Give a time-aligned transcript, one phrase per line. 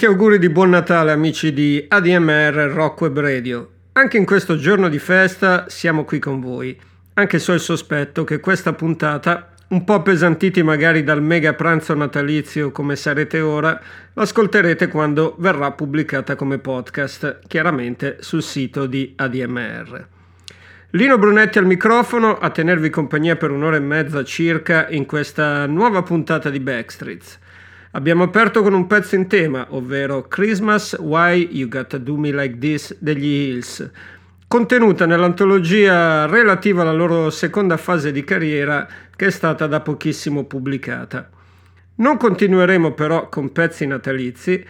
[0.00, 3.70] Tanti auguri di buon Natale amici di ADMR Rock Web Radio.
[3.92, 6.74] Anche in questo giorno di festa siamo qui con voi,
[7.12, 11.92] anche se ho il sospetto che questa puntata, un po' appesantiti magari dal mega pranzo
[11.92, 13.78] natalizio come sarete ora,
[14.14, 20.06] l'ascolterete quando verrà pubblicata come podcast, chiaramente sul sito di ADMR.
[20.92, 26.02] Lino Brunetti al microfono a tenervi compagnia per un'ora e mezza circa in questa nuova
[26.02, 27.38] puntata di Backstreets.
[27.92, 32.56] Abbiamo aperto con un pezzo in tema, ovvero Christmas Why You Gotta Do Me Like
[32.56, 33.90] This degli Hills,
[34.46, 38.86] contenuta nell'antologia relativa alla loro seconda fase di carriera
[39.16, 41.28] che è stata da pochissimo pubblicata.
[41.96, 44.64] Non continueremo però con pezzi natalizi,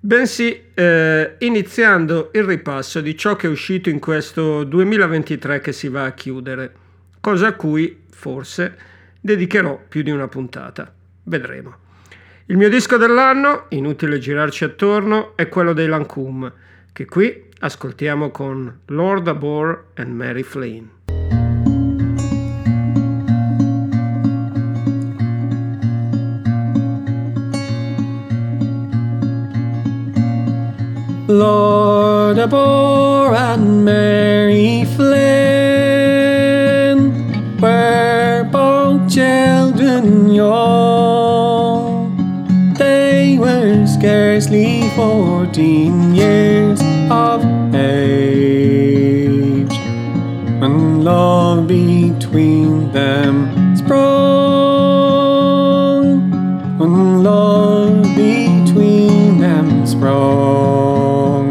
[0.00, 5.86] bensì eh, iniziando il ripasso di ciò che è uscito in questo 2023 che si
[5.86, 6.74] va a chiudere,
[7.20, 8.76] cosa a cui forse
[9.20, 10.92] dedicherò più di una puntata.
[11.22, 11.84] Vedremo.
[12.48, 16.52] Il mio disco dell'anno, inutile girarci attorno, è quello dei Lancome,
[16.92, 20.88] che qui ascoltiamo con Lord Abor and Mary Flynn.
[31.26, 35.16] Lord Abor and Mary Flynn
[37.58, 40.85] were both children young.
[44.36, 46.78] scarcely fourteen years
[47.10, 47.42] of
[47.74, 49.72] age
[50.60, 54.10] when love between them sprung,
[56.76, 61.46] when love between them sprung.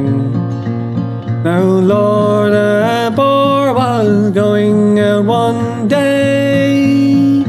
[1.44, 7.42] Now, Lord, a was going out one day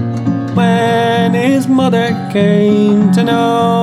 [0.54, 3.75] when his mother came to know.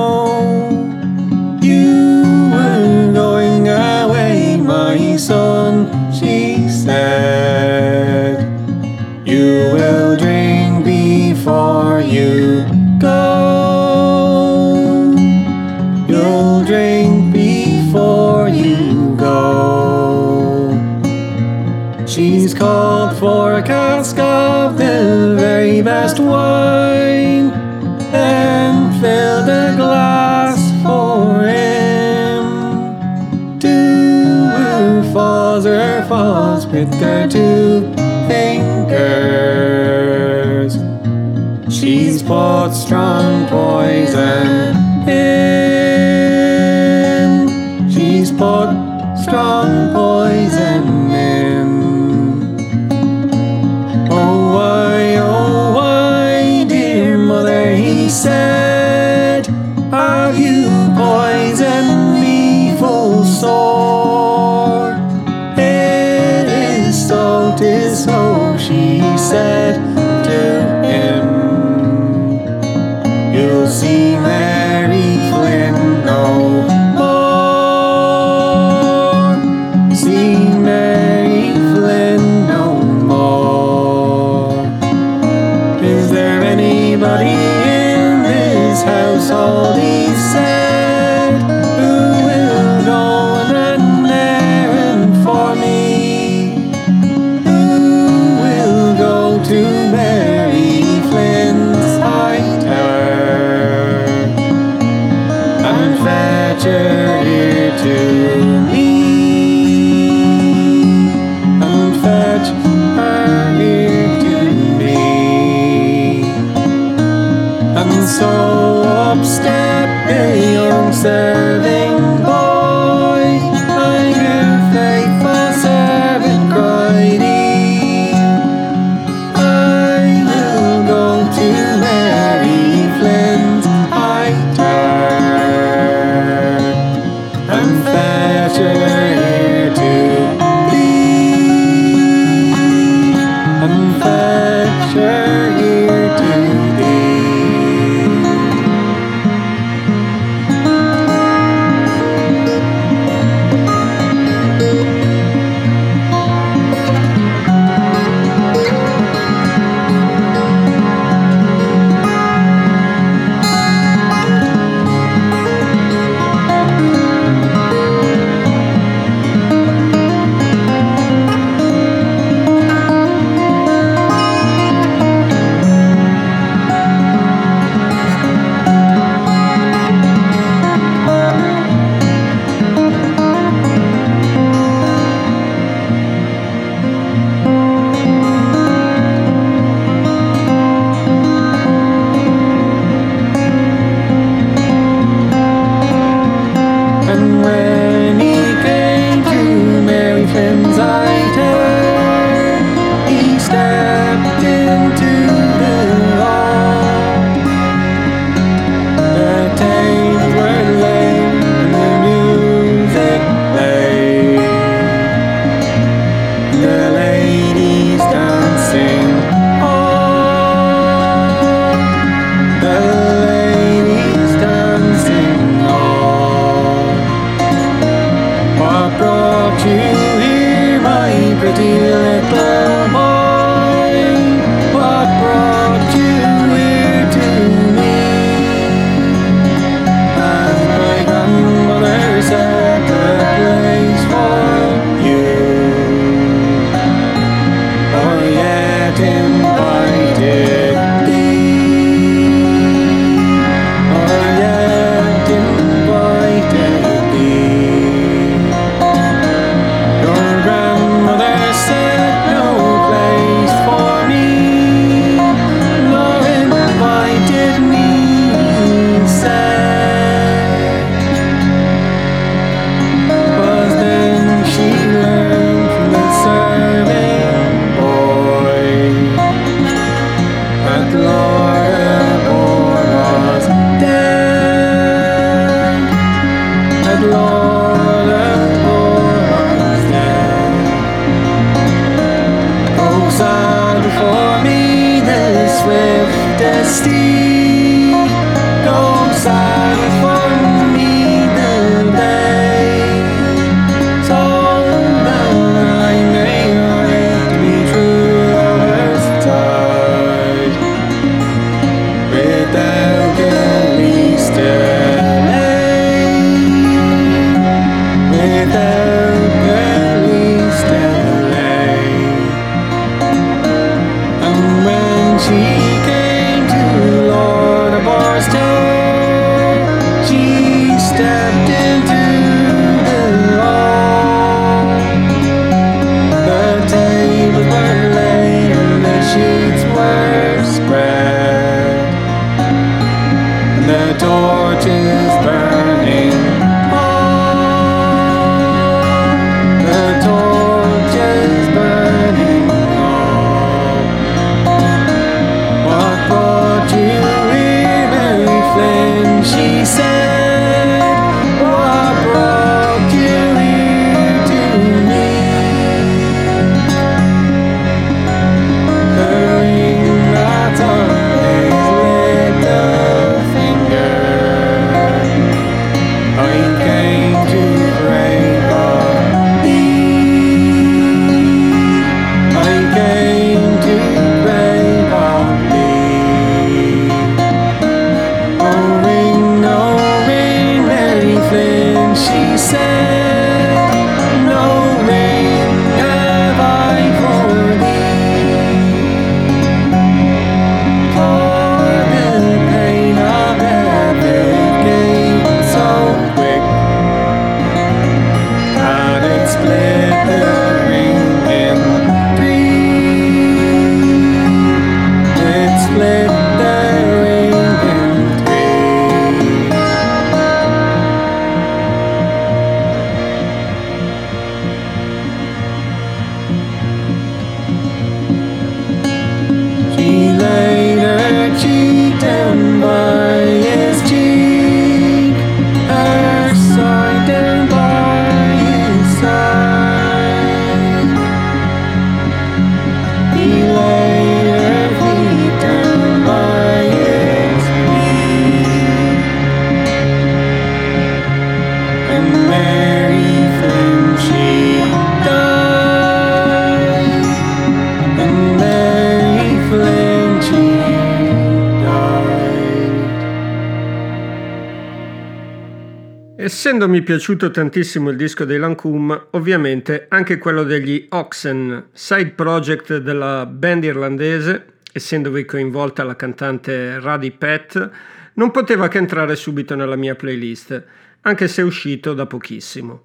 [466.84, 473.64] Piaciuto tantissimo il disco dei Lancome, ovviamente anche quello degli Oxen, side project della band
[473.64, 477.70] irlandese, essendovi coinvolta la cantante Radi Pet,
[478.14, 480.64] non poteva che entrare subito nella mia playlist,
[481.00, 482.82] anche se è uscito da pochissimo.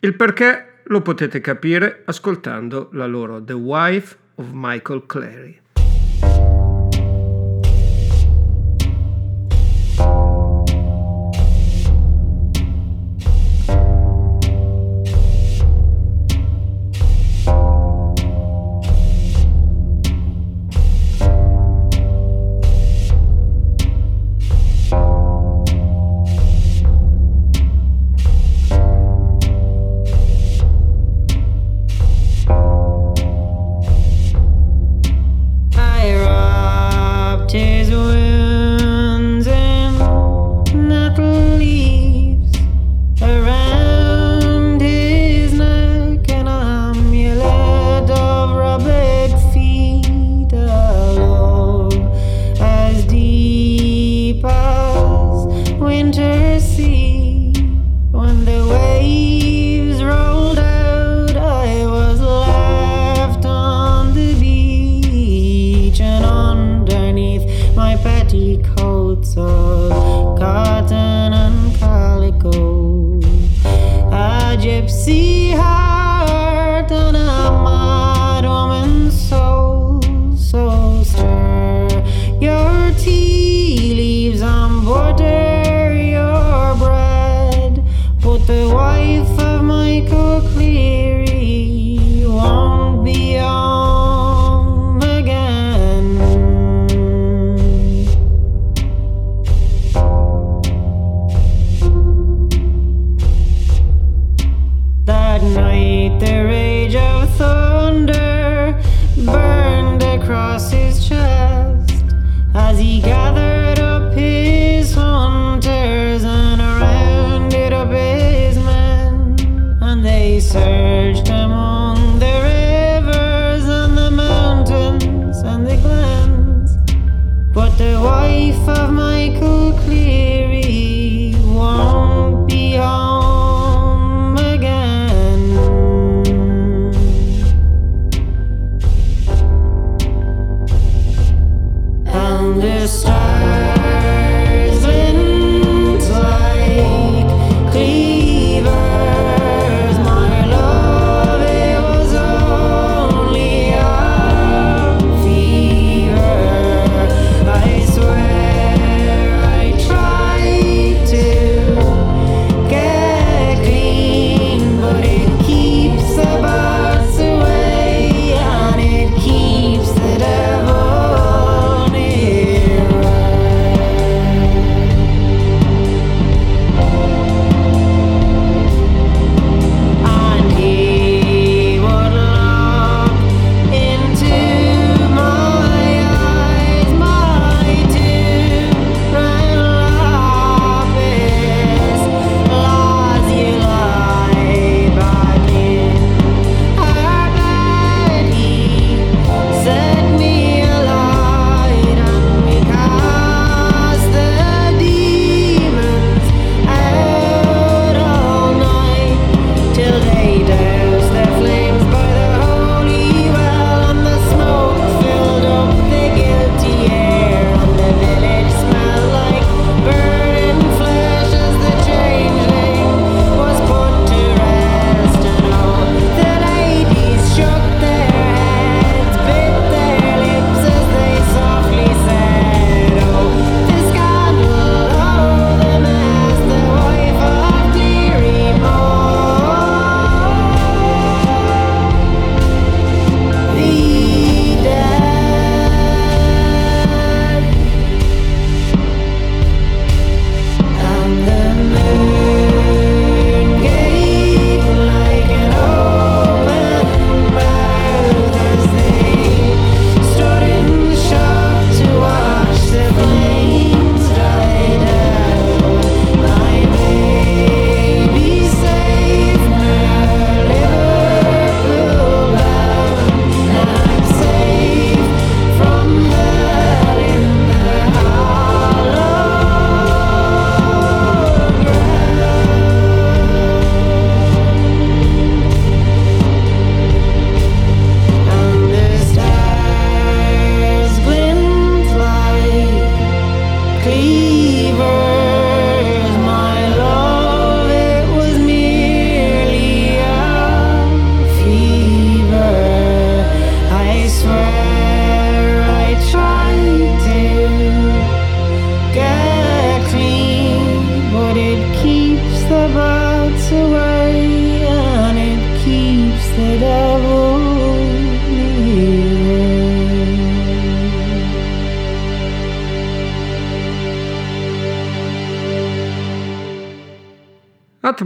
[0.00, 5.60] Il perché lo potete capire ascoltando la loro The Wife of Michael Clary.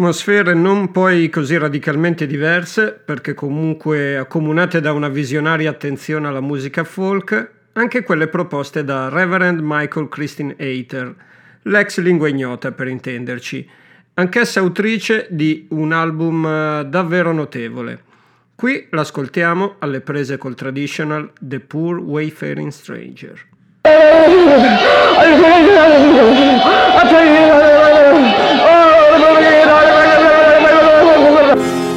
[0.09, 6.83] atmosfere non poi così radicalmente diverse, perché comunque accomunate da una visionaria attenzione alla musica
[6.83, 11.14] folk, anche quelle proposte da Reverend Michael Christine Hayter,
[11.64, 13.68] l'ex lingua ignota per intenderci,
[14.14, 18.01] anch'essa autrice di un album eh, davvero notevole.
[18.55, 23.44] Qui l'ascoltiamo alle prese col traditional The Poor Wayfaring Stranger.
[23.83, 23.90] Oh,
[31.49, 31.88] Hallelujah.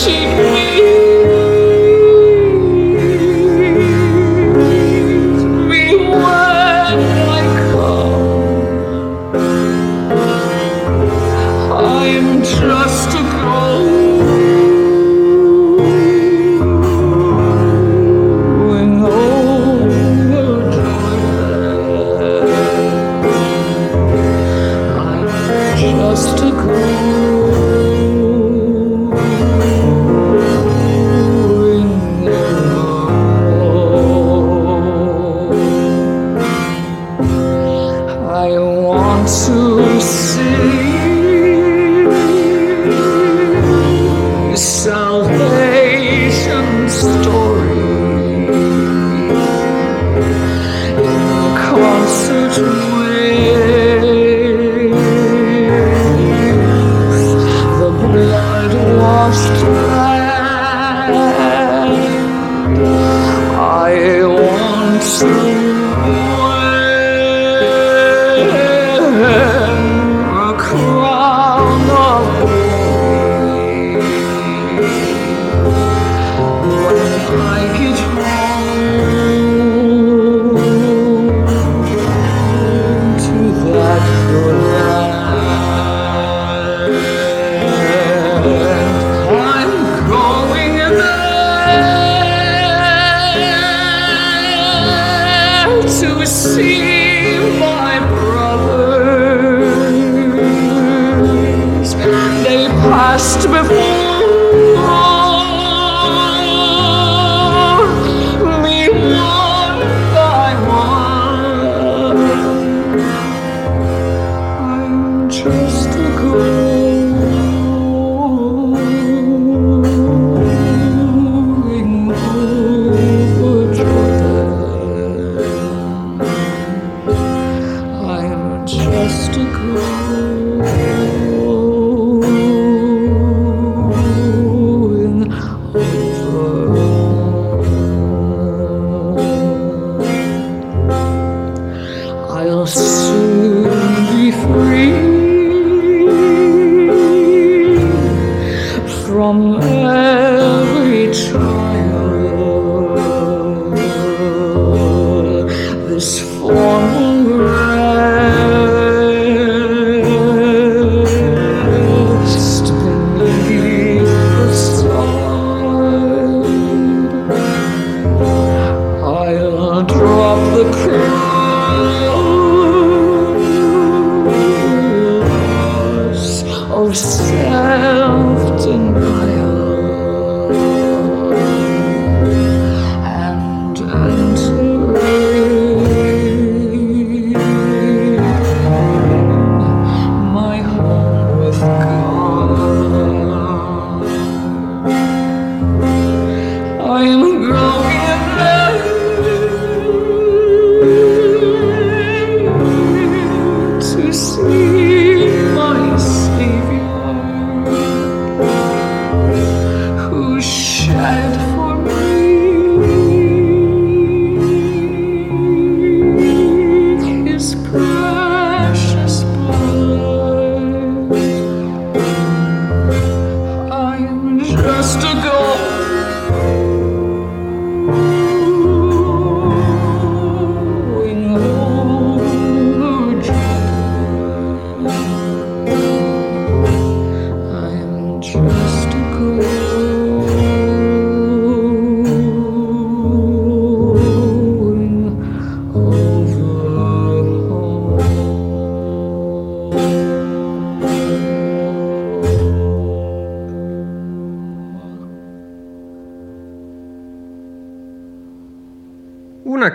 [0.00, 0.49] 是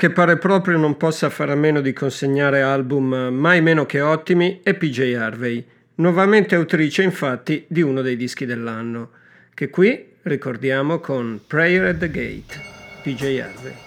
[0.06, 4.60] che pare proprio non possa fare a meno di consegnare album mai meno che ottimi
[4.62, 5.65] è PJ Harvey,
[5.96, 9.10] nuovamente autrice infatti di uno dei dischi dell'anno,
[9.56, 12.62] che qui ricordiamo con Prayer at the Gate,
[13.02, 13.85] PJ Harvey.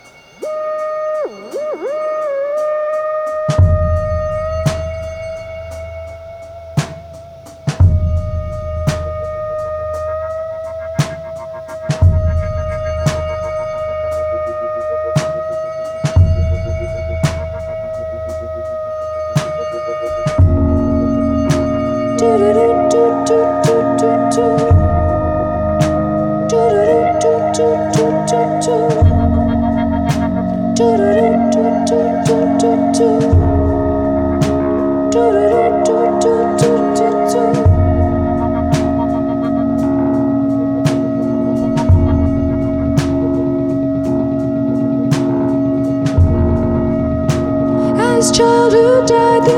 [48.19, 49.53] this child who died the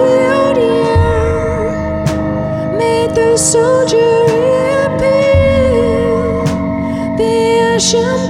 [0.44, 0.76] odin
[2.76, 4.24] made the soldier
[4.84, 6.44] appear
[7.16, 7.32] the
[7.72, 8.29] ashen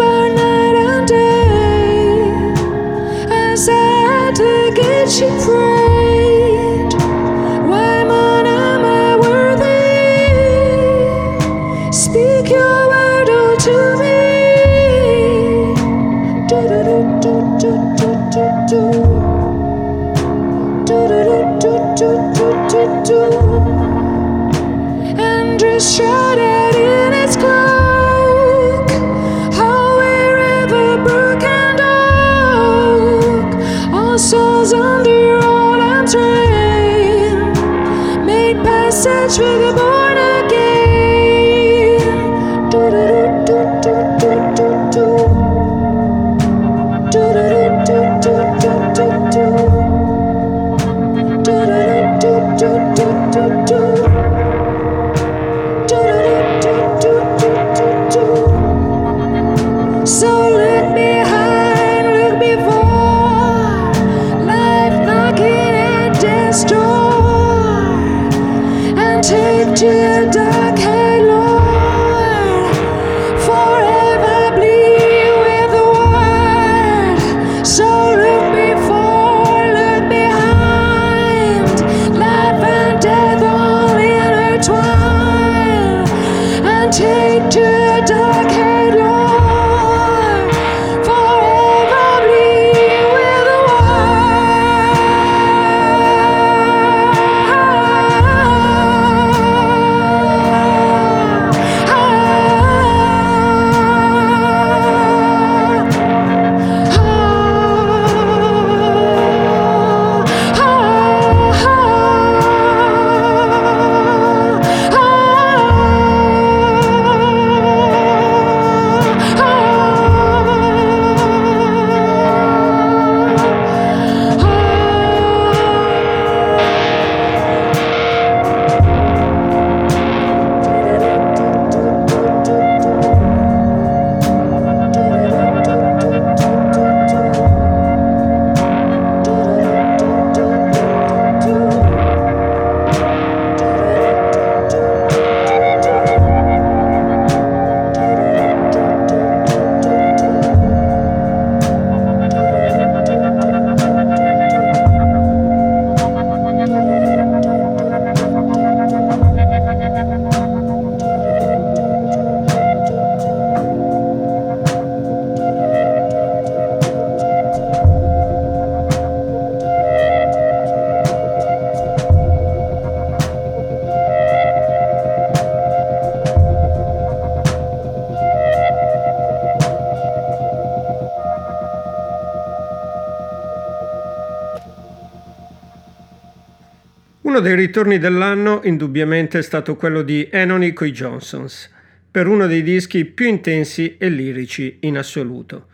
[187.50, 191.68] dei ritorni dell'anno indubbiamente è stato quello di Enony coi Johnsons,
[192.08, 195.66] per uno dei dischi più intensi e lirici in assoluto.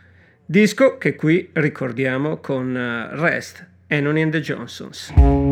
[0.47, 5.46] Disco che qui ricordiamo con eh, Rest, Enony and the Johnsons.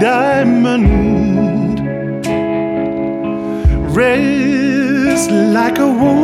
[0.00, 0.88] diamond,
[3.94, 6.19] raised like a woman.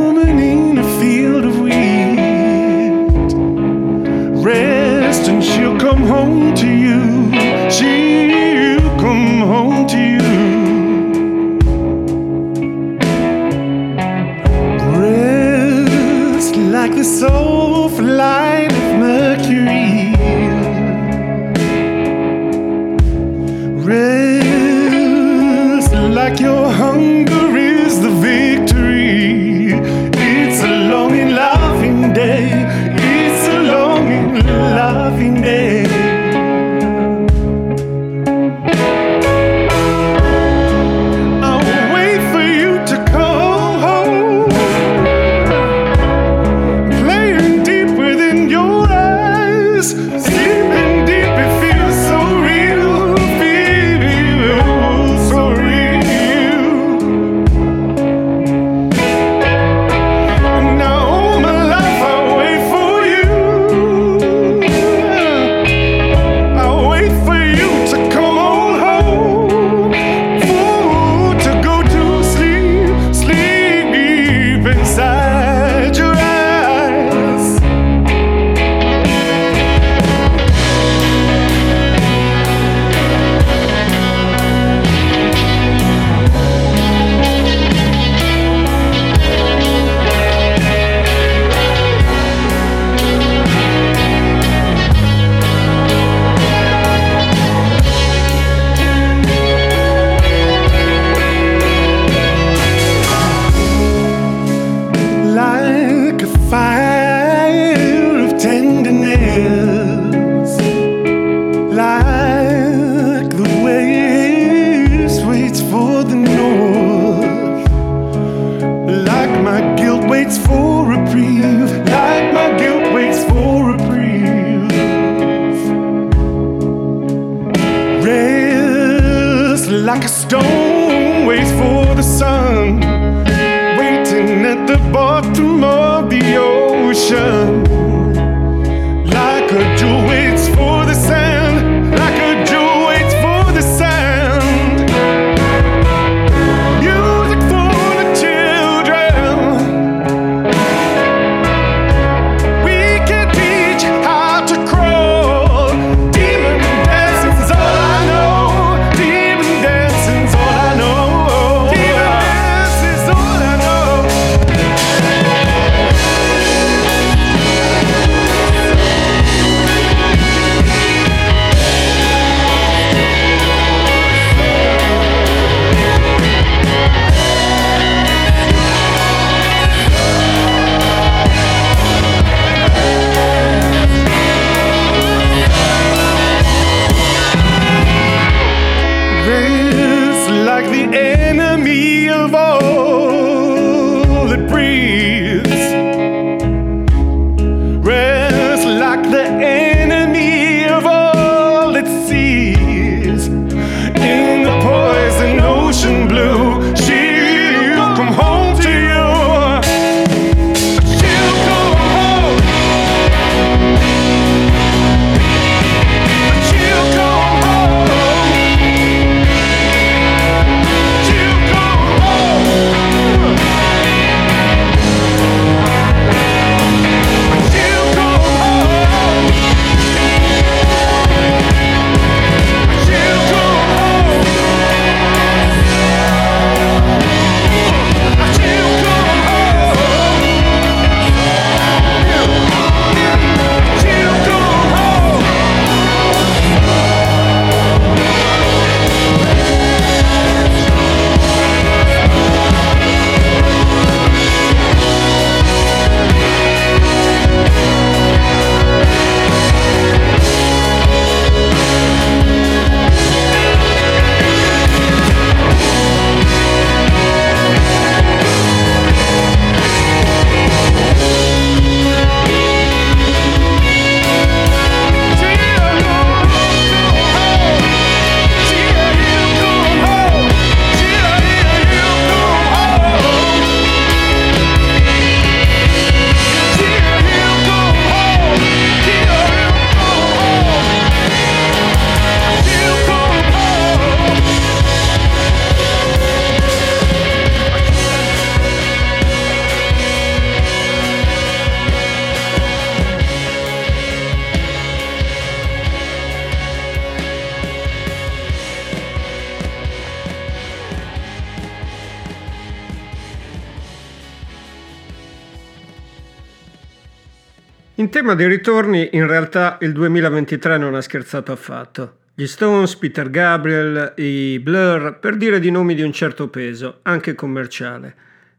[317.97, 322.01] Tema di ritorni, in realtà il 2023 non ha scherzato affatto.
[322.15, 327.15] Gli Stones, Peter Gabriel, i Blur, per dire di nomi di un certo peso, anche
[327.15, 327.95] commerciale.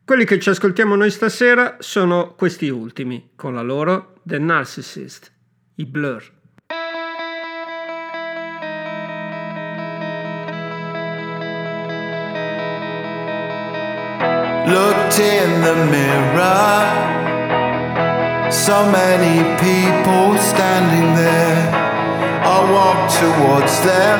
[0.05, 5.31] Quelli che ci ascoltiamo noi stasera sono questi ultimi, con la loro The Narcissist,
[5.77, 6.23] i Blur.
[14.67, 17.36] Looked in the mirror,
[18.51, 21.87] so many people standing there.
[22.45, 24.19] I walk towards them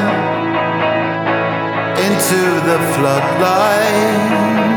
[2.06, 4.68] into the floodlight.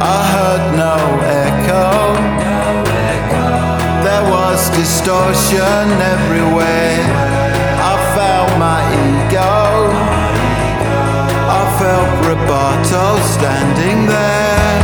[0.00, 0.96] I heard no
[1.42, 1.90] echo.
[4.04, 7.02] There was distortion everywhere.
[7.90, 8.80] I felt my
[9.28, 9.63] ego.
[11.84, 14.78] Felt Roboto standing there.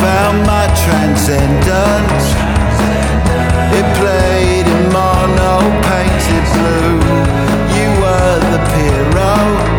[0.00, 2.26] Found my transcendence.
[3.78, 6.96] It played in mono painted blue.
[7.76, 9.77] You were the hero.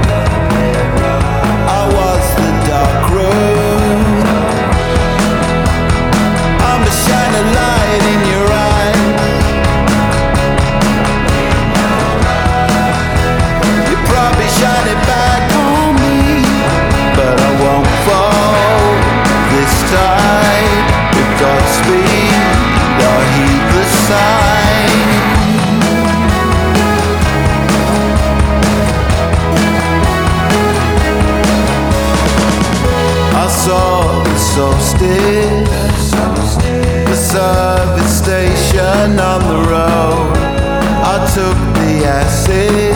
[41.40, 42.94] Took the acid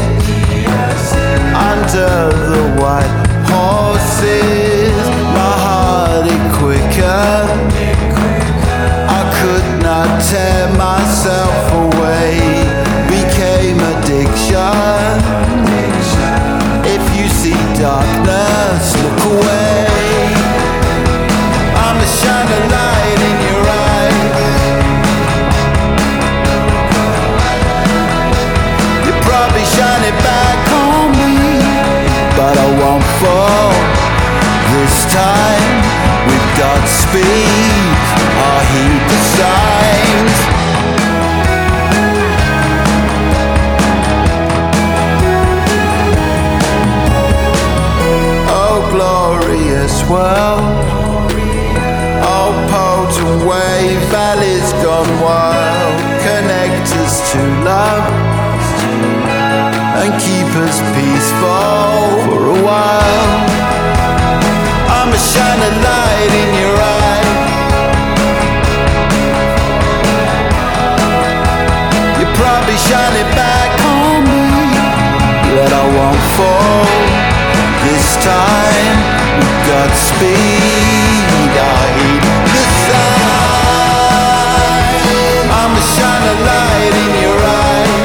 [1.55, 2.42] under
[50.09, 50.61] world.
[52.25, 55.95] Oh, potent wave, valleys gone wild.
[56.27, 58.05] Connect us to love
[59.99, 62.22] and keep us peaceful
[79.73, 82.21] Godspeed, I heed
[82.53, 84.29] the sign.
[85.49, 87.97] I'm a shining light in your eye.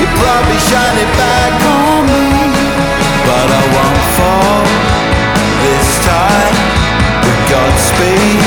[0.00, 2.28] You probably shine it back on me,
[3.24, 4.60] but I won't fall
[5.64, 6.56] this time.
[7.24, 8.41] With Godspeed,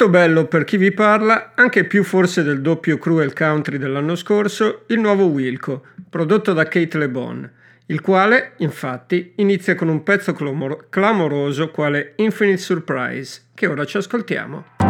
[0.00, 4.84] Molto bello per chi vi parla, anche più forse del doppio Cruel Country dell'anno scorso,
[4.86, 7.50] il nuovo Wilco, prodotto da Kate Le Bon,
[7.84, 13.98] il quale, infatti, inizia con un pezzo clamor- clamoroso quale Infinite Surprise, che ora ci
[13.98, 14.89] ascoltiamo.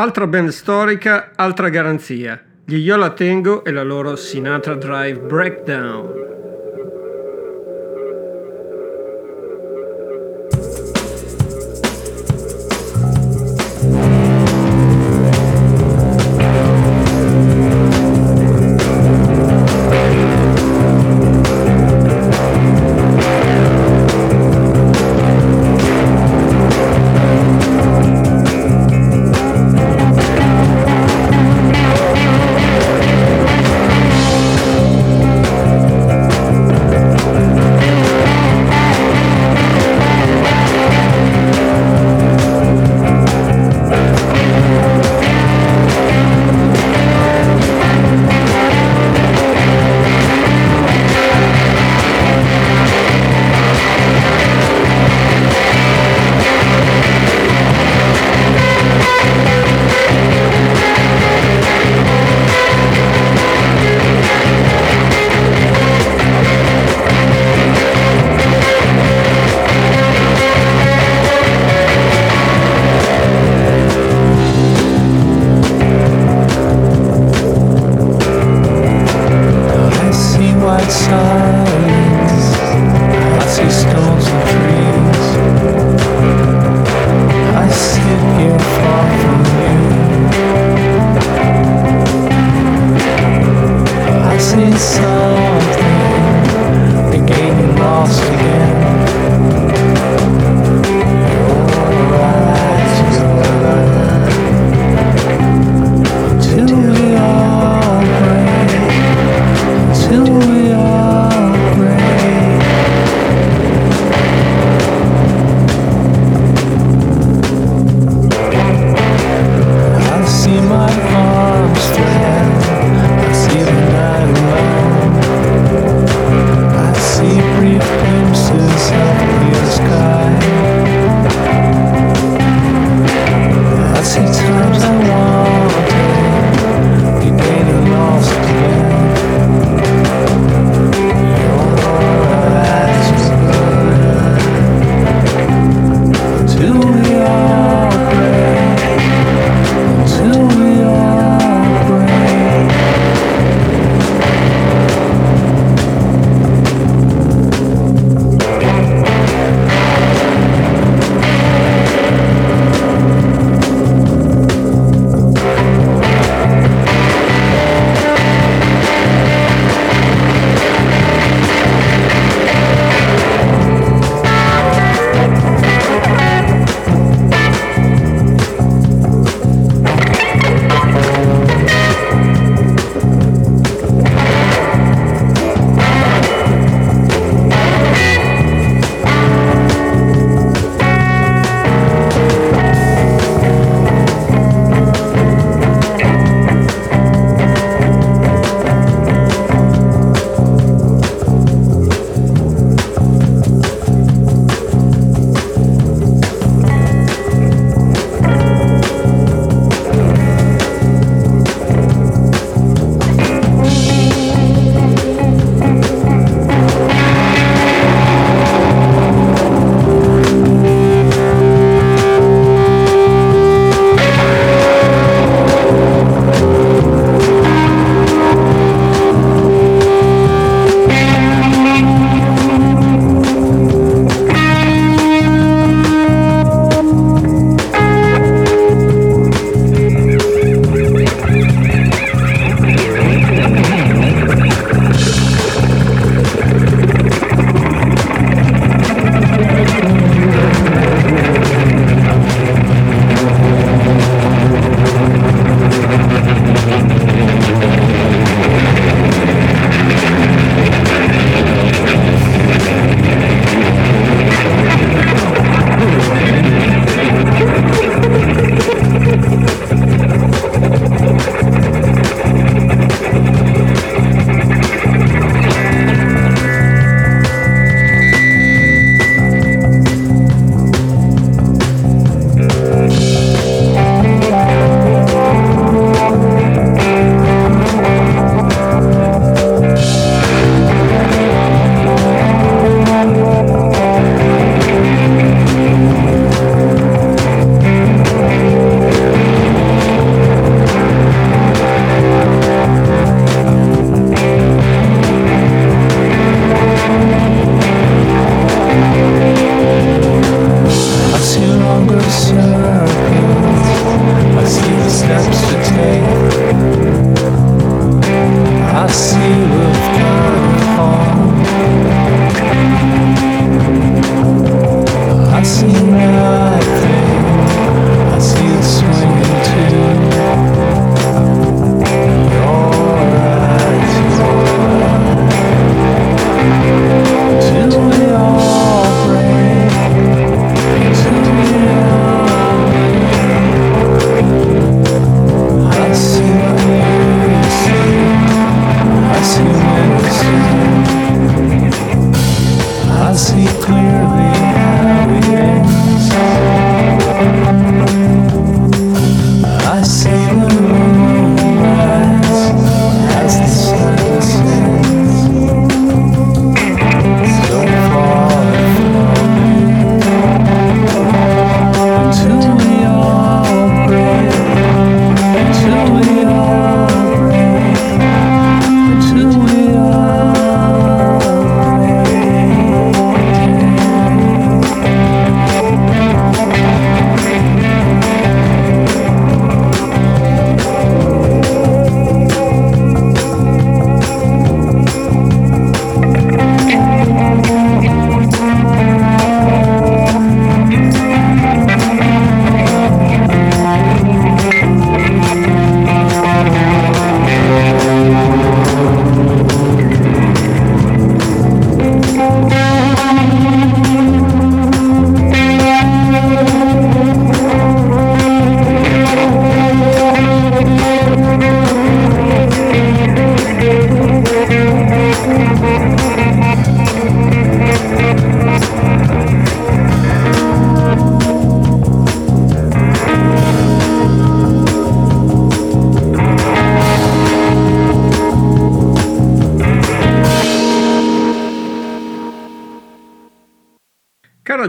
[0.00, 2.42] Altra band storica, altra garanzia.
[2.64, 6.19] Gli Io La Tengo e la loro Sinatra Drive Breakdown.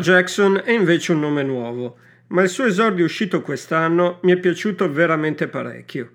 [0.01, 1.95] Jackson è invece un nome nuovo,
[2.29, 6.09] ma il suo esordio uscito quest'anno mi è piaciuto veramente parecchio.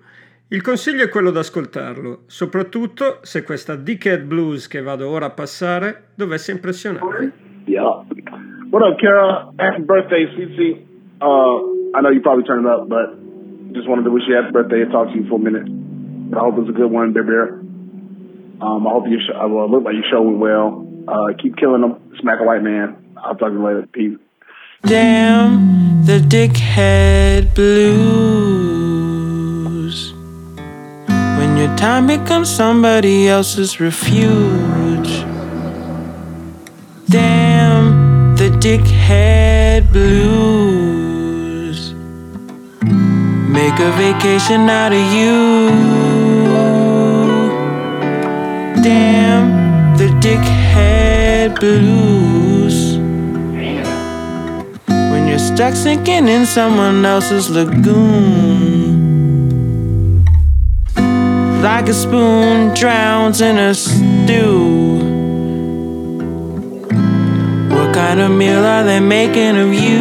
[0.49, 5.31] Il consiglio è quello di ascoltarlo, soprattutto se questa Dickhead Blues che vado ora a
[5.31, 7.31] passare dovesse impressionare.
[7.65, 8.05] Yeah.
[8.69, 9.51] What up, Kara?
[9.57, 10.83] Happy birthday, CC.
[11.21, 13.15] Uh, I know you probably turned up, but
[13.73, 15.67] just wanted to wish you happy birthday and talk to you for a minute.
[16.35, 17.59] I hope it's a good one, Bear.
[18.59, 20.83] Um, I hope you sh- uh, well, look like your show went well.
[21.07, 21.95] Uh, keep killing them.
[22.19, 23.06] Smack a white man.
[23.27, 23.85] I'll talk to you later.
[23.91, 24.17] Peace.
[24.83, 28.13] Damn the dickhead blues.
[31.37, 35.25] When your time becomes somebody else's refuge.
[37.09, 41.93] Damn the dickhead blues.
[43.51, 45.69] Make a vacation out of you.
[48.81, 52.86] Damn the dickhead blues.
[55.37, 58.95] You're stuck sinking in someone else's lagoon.
[61.61, 64.95] Like a spoon drowns in a stew.
[67.69, 69.99] What kind of meal are they making of you?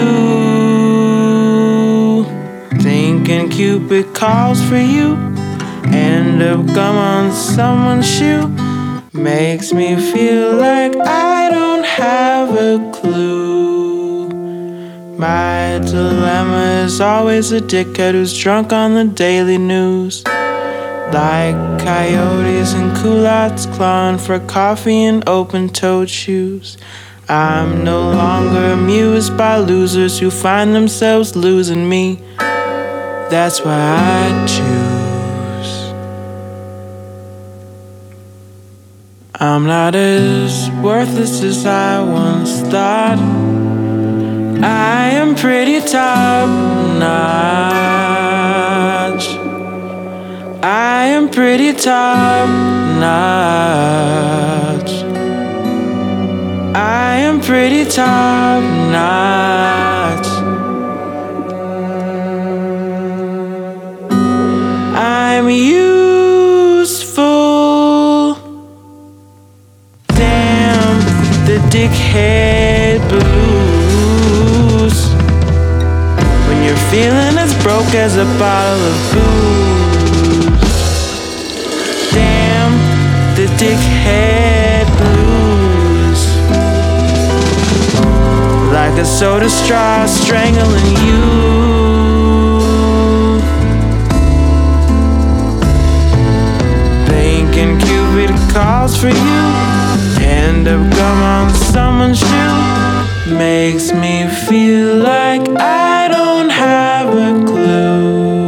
[2.80, 5.18] Thinking Cupid calls for you.
[5.92, 8.48] End up gum on someone's shoe.
[9.12, 13.45] Makes me feel like I don't have a clue.
[15.18, 20.22] My dilemma is always a dickhead who's drunk on the daily news.
[20.26, 26.76] Like coyotes and culottes clawing for coffee in open toed shoes.
[27.30, 32.20] I'm no longer amused by losers who find themselves losing me.
[32.36, 35.92] That's why I choose.
[39.40, 43.55] I'm not as worthless as I once thought.
[44.62, 46.48] I am pretty top
[46.98, 47.26] notch.
[50.62, 52.48] I am pretty top
[52.98, 54.22] notch.
[56.74, 60.26] I am pretty top notch.
[64.96, 65.96] I'm useful.
[70.08, 71.00] Damn
[71.44, 72.45] the dickhead
[76.96, 80.56] feeling as broke as a bottle of booze.
[82.10, 82.72] Damn
[83.36, 86.22] the dickhead blues.
[88.72, 91.22] Like a soda straw strangling you.
[97.12, 99.42] Thinking Cupid calls for you.
[100.24, 102.95] End up gum on someone's shoe.
[103.26, 108.46] Makes me feel like I don't have a clue.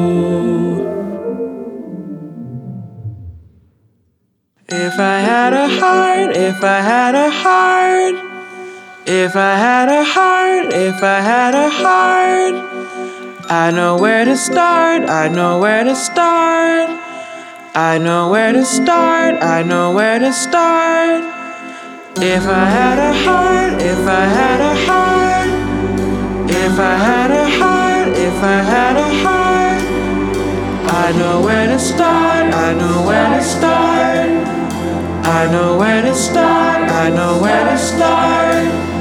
[4.68, 8.14] If I had a heart, if I had a heart,
[9.05, 12.55] if I had a heart, if I had a heart,
[13.51, 16.89] I know where to start, I know where to start.
[17.74, 21.38] I know where to start, I know where to start.
[22.21, 28.09] If I had a heart, if I had a heart, if I had a heart,
[28.09, 29.83] if I had a heart,
[30.93, 34.31] I know where to start, I know where to start.
[35.29, 38.97] I know where to start, I know where to start.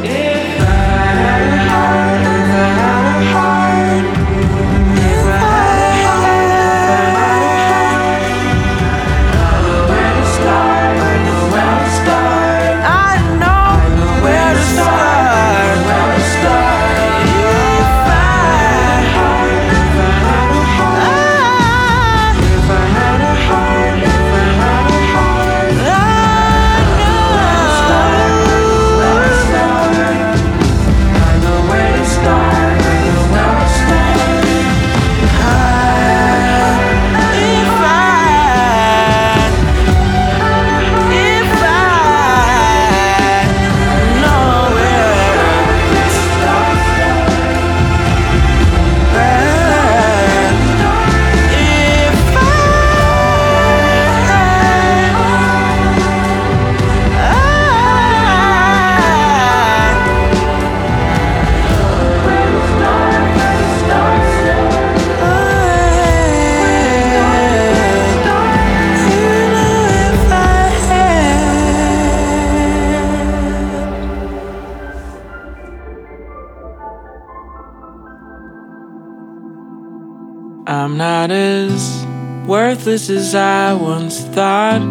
[82.97, 84.81] Worthless as I once thought.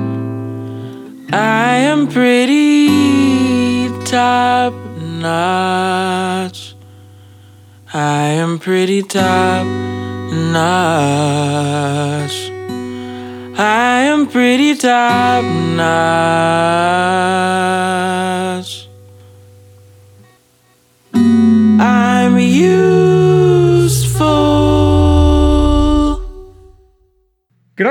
[1.33, 6.75] I am pretty top notch.
[7.93, 9.66] I am pretty top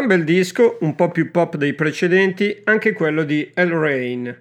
[0.06, 4.38] Gran bel disco, un po' più pop dei precedenti, anche quello di El Rain.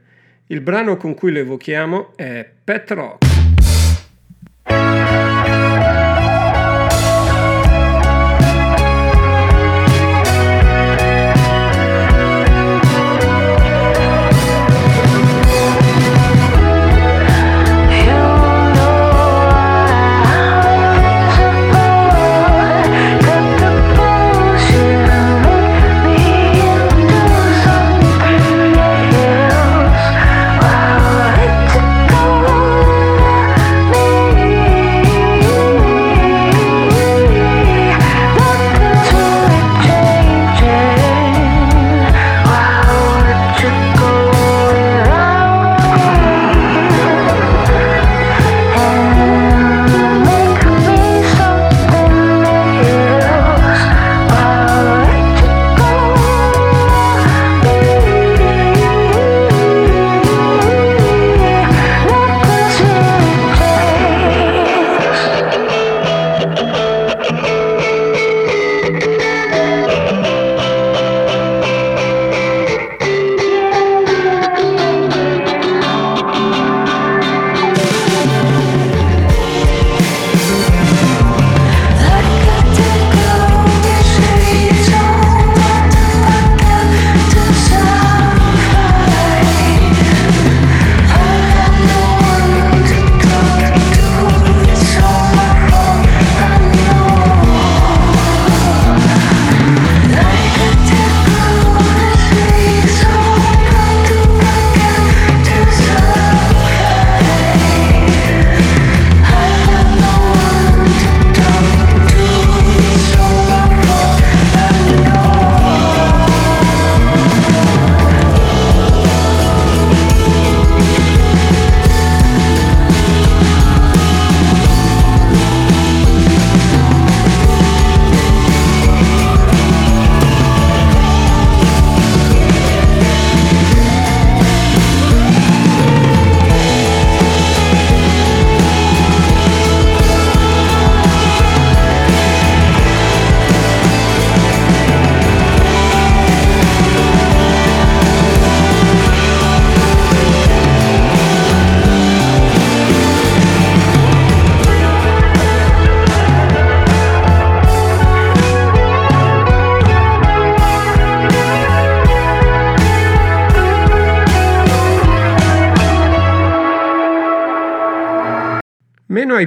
[0.48, 3.24] Il brano con cui lo evochiamo è Pet Rock.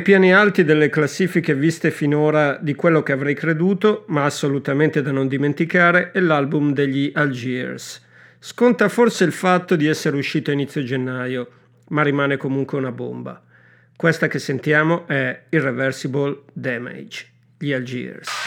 [0.08, 5.28] Piani alti delle classifiche viste finora di quello che avrei creduto, ma assolutamente da non
[5.28, 8.05] dimenticare, è l'album degli Algiers.
[8.39, 11.49] Sconta forse il fatto di essere uscito a inizio gennaio,
[11.89, 13.43] ma rimane comunque una bomba.
[13.97, 17.26] Questa che sentiamo è Irreversible Damage,
[17.58, 18.47] gli Algiers.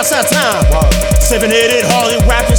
[0.00, 0.64] It and outside town.
[1.20, 2.56] Seven headed Harley, rapping,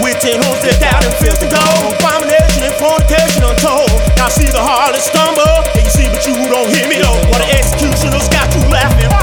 [0.00, 1.94] with ten hooves, decked out in filthy gold.
[1.98, 3.90] Abomination and fornication untold.
[4.16, 5.42] Now see the harlot stumble.
[5.74, 7.18] And you see, but you don't hear me though.
[7.30, 9.13] What the executioners got you laughing.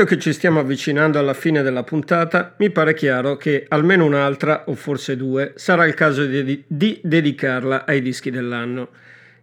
[0.00, 4.64] Visto che ci stiamo avvicinando alla fine della puntata, mi pare chiaro che almeno un'altra,
[4.68, 8.88] o forse due, sarà il caso di, di dedicarla ai dischi dell'anno.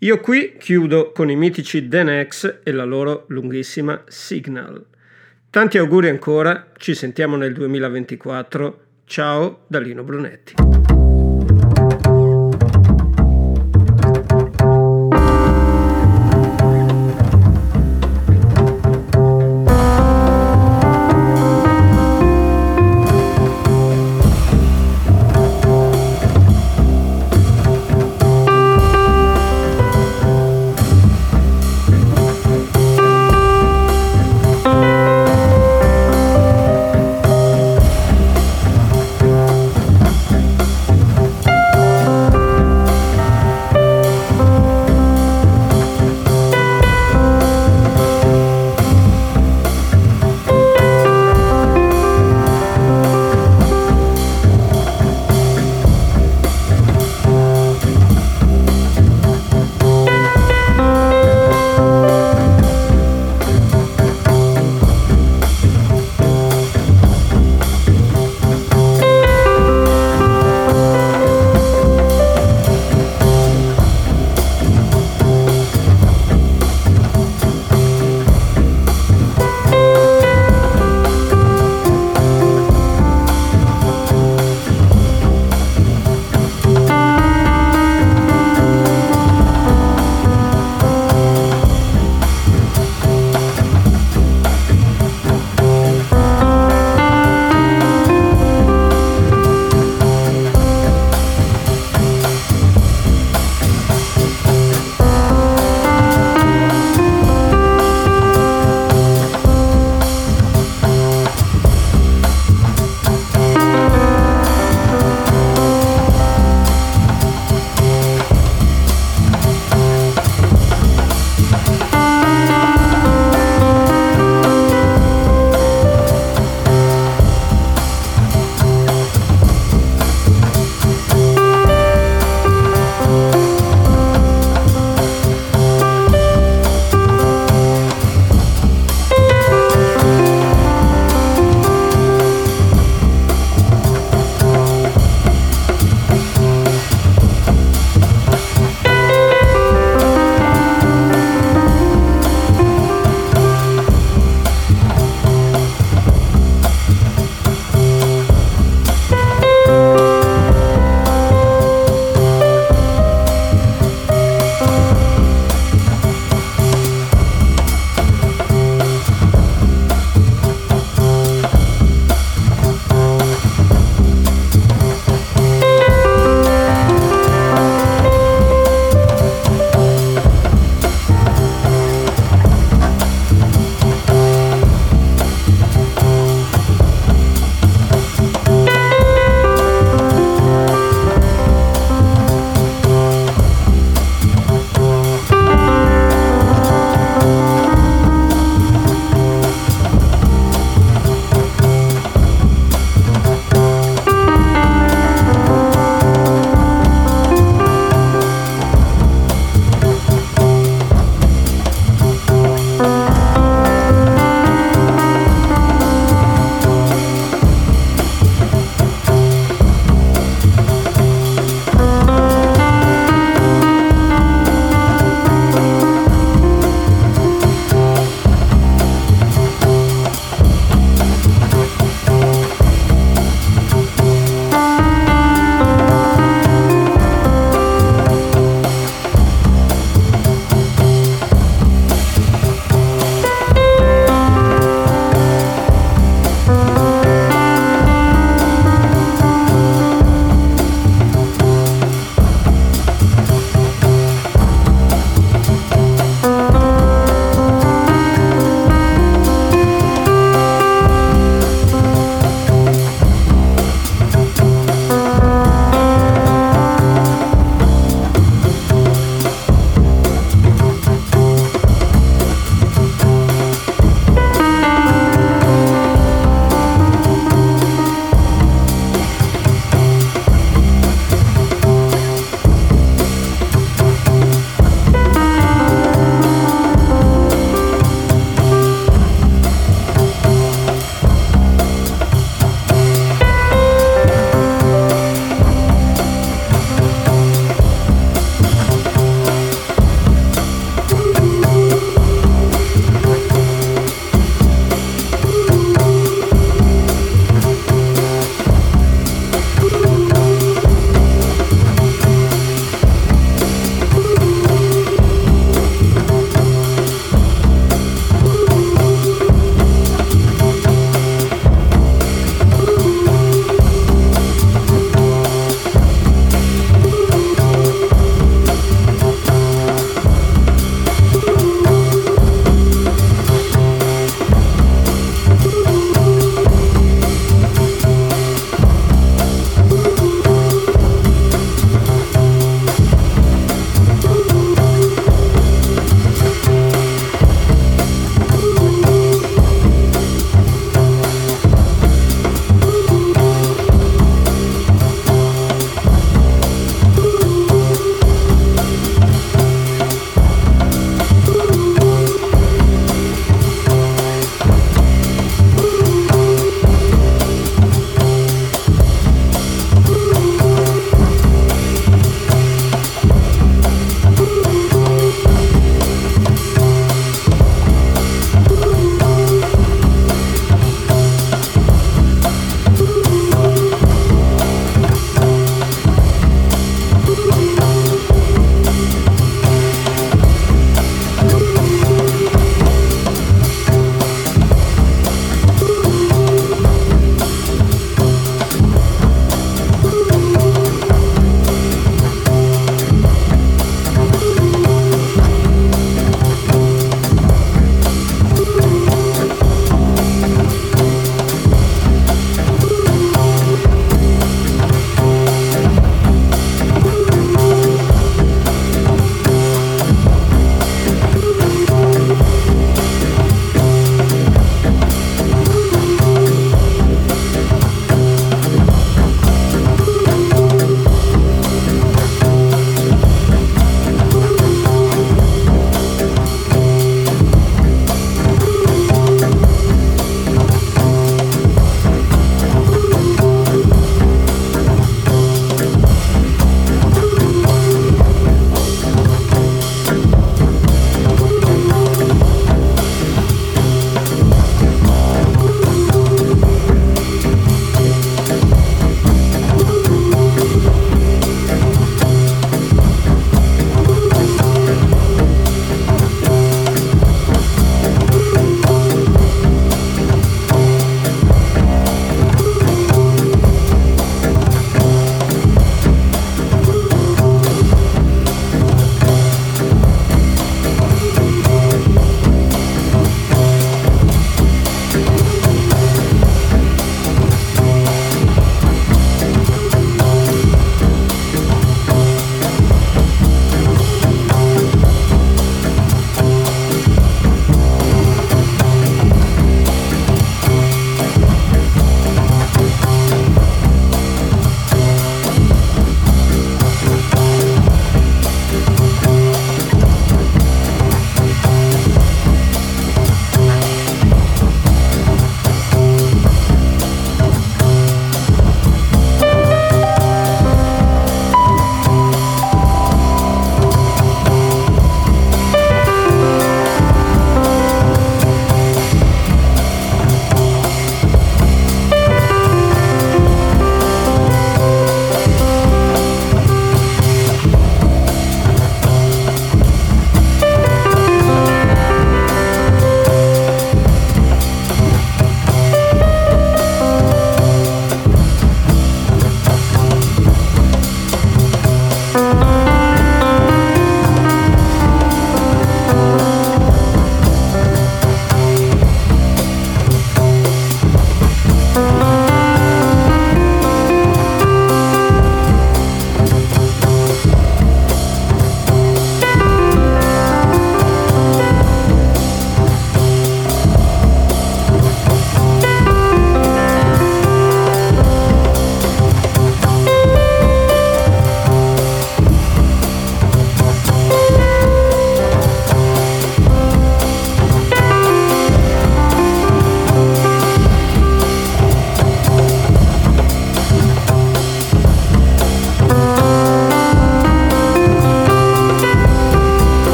[0.00, 4.84] Io qui chiudo con i mitici The Next e la loro lunghissima Signal.
[5.48, 8.80] Tanti auguri ancora, ci sentiamo nel 2024.
[9.06, 11.00] Ciao da Lino Brunetti.